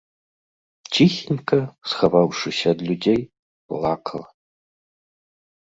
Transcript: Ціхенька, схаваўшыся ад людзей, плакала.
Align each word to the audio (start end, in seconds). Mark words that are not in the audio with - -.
Ціхенька, 0.95 1.59
схаваўшыся 1.91 2.65
ад 2.77 2.83
людзей, 2.89 3.21
плакала. 3.69 4.27